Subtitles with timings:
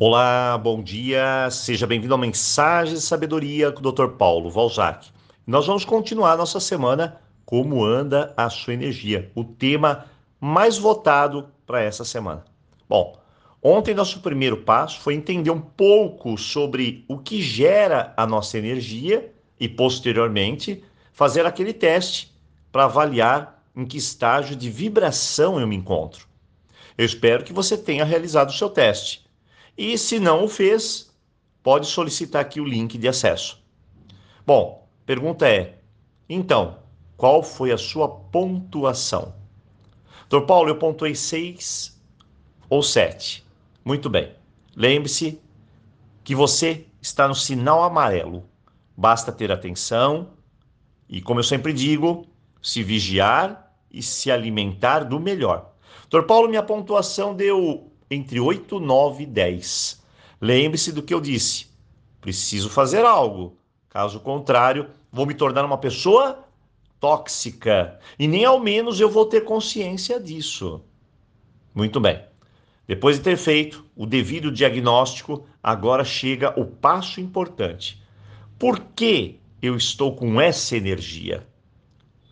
[0.00, 4.10] Olá, bom dia, seja bem-vindo ao Mensagem de Sabedoria com o Dr.
[4.16, 5.08] Paulo Valzac.
[5.44, 10.04] Nós vamos continuar nossa semana Como anda a sua energia, o tema
[10.40, 12.44] mais votado para essa semana.
[12.88, 13.18] Bom,
[13.60, 19.34] ontem nosso primeiro passo foi entender um pouco sobre o que gera a nossa energia
[19.58, 22.32] e, posteriormente, fazer aquele teste
[22.70, 26.28] para avaliar em que estágio de vibração eu me encontro.
[26.96, 29.26] Eu espero que você tenha realizado o seu teste.
[29.78, 31.08] E se não o fez,
[31.62, 33.62] pode solicitar aqui o link de acesso.
[34.44, 35.78] Bom, pergunta é:
[36.28, 36.80] então,
[37.16, 39.32] qual foi a sua pontuação?
[40.28, 41.96] Doutor Paulo, eu pontuei 6
[42.68, 43.46] ou 7.
[43.84, 44.34] Muito bem.
[44.74, 45.40] Lembre-se
[46.24, 48.44] que você está no sinal amarelo.
[48.96, 50.30] Basta ter atenção
[51.08, 52.26] e, como eu sempre digo,
[52.60, 55.72] se vigiar e se alimentar do melhor.
[56.10, 60.02] Doutor Paulo, minha pontuação deu entre 8, 9 e 10.
[60.40, 61.66] Lembre-se do que eu disse.
[62.20, 63.56] Preciso fazer algo.
[63.88, 66.44] Caso contrário, vou me tornar uma pessoa
[67.00, 67.98] tóxica.
[68.18, 70.82] E nem ao menos eu vou ter consciência disso.
[71.74, 72.22] Muito bem.
[72.86, 78.02] Depois de ter feito o devido diagnóstico, agora chega o passo importante.
[78.58, 81.46] Por que eu estou com essa energia?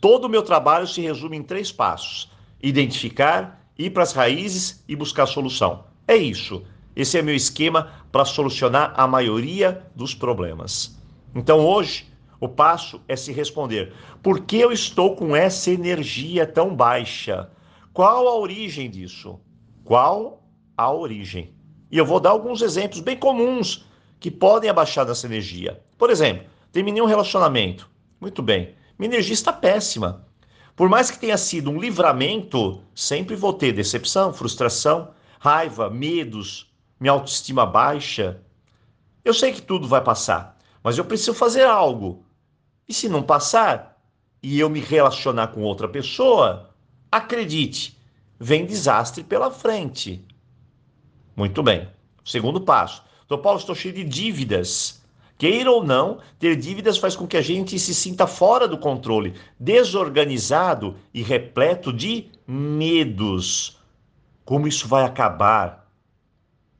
[0.00, 2.30] Todo o meu trabalho se resume em três passos:
[2.62, 5.84] identificar, ir para as raízes e buscar solução.
[6.06, 6.62] É isso.
[6.94, 10.96] Esse é meu esquema para solucionar a maioria dos problemas.
[11.34, 12.06] Então hoje,
[12.40, 17.50] o passo é se responder: por que eu estou com essa energia tão baixa?
[17.92, 19.38] Qual a origem disso?
[19.84, 20.42] Qual
[20.76, 21.54] a origem?
[21.90, 23.86] E eu vou dar alguns exemplos bem comuns
[24.18, 25.80] que podem abaixar dessa energia.
[25.96, 27.88] Por exemplo, terminei um relacionamento.
[28.20, 28.74] Muito bem.
[28.98, 30.26] Minha energia está péssima.
[30.76, 35.10] Por mais que tenha sido um livramento, sempre vou ter decepção, frustração,
[35.40, 38.42] raiva, medos, minha autoestima baixa.
[39.24, 42.26] Eu sei que tudo vai passar, mas eu preciso fazer algo.
[42.86, 43.98] E se não passar
[44.42, 46.70] e eu me relacionar com outra pessoa,
[47.10, 47.98] acredite,
[48.38, 50.22] vem desastre pela frente.
[51.34, 51.88] Muito bem.
[52.22, 53.02] Segundo passo.
[53.26, 55.02] Doutor Paulo, estou cheio de dívidas.
[55.38, 59.34] Queira ou não, ter dívidas faz com que a gente se sinta fora do controle,
[59.60, 63.78] desorganizado e repleto de medos.
[64.44, 65.90] Como isso vai acabar?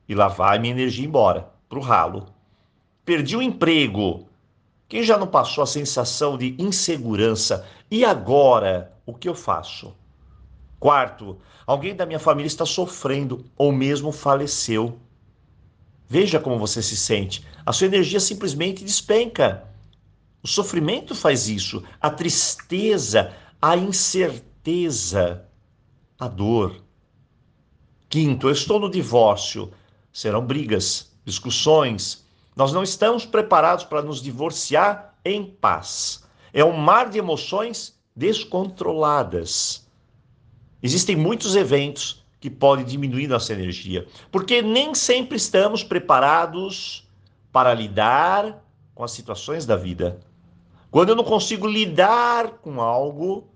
[0.09, 2.27] E lá vai minha energia embora, para o ralo.
[3.05, 4.27] Perdi o emprego.
[4.87, 7.67] Quem já não passou a sensação de insegurança?
[7.91, 9.93] E agora, o que eu faço?
[10.79, 14.97] Quarto, alguém da minha família está sofrendo ou mesmo faleceu.
[16.07, 17.45] Veja como você se sente.
[17.65, 19.67] A sua energia simplesmente despenca.
[20.41, 25.45] O sofrimento faz isso, a tristeza, a incerteza,
[26.17, 26.81] a dor.
[28.07, 29.71] Quinto, eu estou no divórcio.
[30.13, 32.25] Serão brigas, discussões.
[32.55, 36.23] Nós não estamos preparados para nos divorciar em paz.
[36.53, 39.85] É um mar de emoções descontroladas.
[40.81, 47.07] Existem muitos eventos que podem diminuir nossa energia, porque nem sempre estamos preparados
[47.51, 50.19] para lidar com as situações da vida.
[50.91, 53.47] Quando eu não consigo lidar com algo,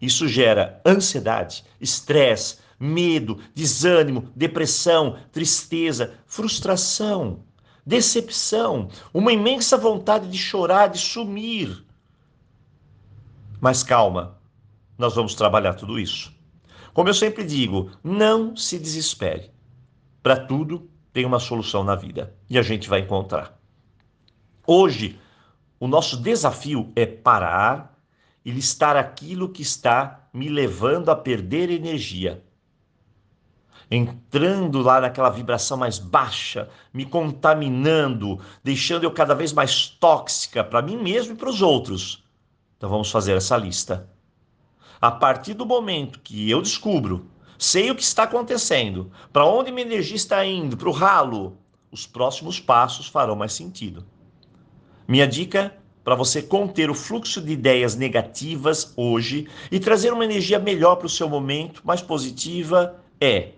[0.00, 7.40] isso gera ansiedade, estresse, medo, desânimo, depressão, tristeza, frustração,
[7.86, 11.84] decepção, uma imensa vontade de chorar, de sumir.
[13.60, 14.38] Mas calma,
[14.98, 16.33] nós vamos trabalhar tudo isso.
[16.94, 19.50] Como eu sempre digo, não se desespere.
[20.22, 23.58] Para tudo tem uma solução na vida e a gente vai encontrar.
[24.64, 25.18] Hoje,
[25.80, 27.98] o nosso desafio é parar
[28.44, 32.44] e listar aquilo que está me levando a perder energia.
[33.90, 40.80] Entrando lá naquela vibração mais baixa, me contaminando, deixando eu cada vez mais tóxica para
[40.80, 42.22] mim mesmo e para os outros.
[42.76, 44.08] Então vamos fazer essa lista.
[45.04, 47.26] A partir do momento que eu descubro,
[47.58, 51.58] sei o que está acontecendo, para onde minha energia está indo, para o ralo,
[51.92, 54.02] os próximos passos farão mais sentido.
[55.06, 60.58] Minha dica para você conter o fluxo de ideias negativas hoje e trazer uma energia
[60.58, 63.50] melhor para o seu momento, mais positiva, é: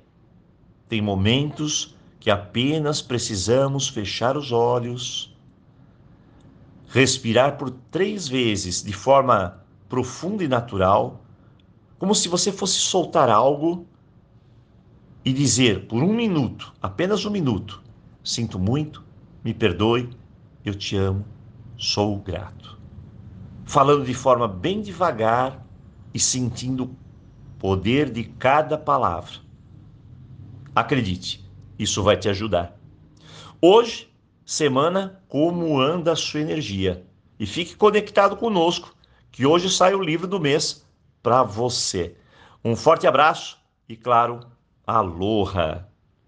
[0.89, 5.33] tem momentos que apenas precisamos fechar os olhos,
[6.89, 11.23] respirar por três vezes de forma profunda e natural
[11.99, 13.87] como se você fosse soltar algo
[15.25, 17.83] e dizer por um minuto, apenas um minuto:
[18.23, 19.03] sinto muito,
[19.43, 20.11] me perdoe,
[20.65, 21.25] eu te amo,
[21.77, 22.79] sou grato.
[23.65, 25.67] Falando de forma bem devagar
[26.15, 26.97] e sentindo o
[27.59, 29.41] poder de cada palavra.
[30.75, 31.45] Acredite,
[31.79, 32.79] isso vai te ajudar.
[33.61, 34.09] Hoje,
[34.45, 37.05] semana Como anda a sua energia.
[37.39, 38.95] E fique conectado conosco,
[39.31, 40.86] que hoje sai o livro do mês
[41.27, 42.17] para você.
[42.65, 43.59] Um forte abraço
[43.89, 44.39] e, claro,
[44.87, 45.89] aloha!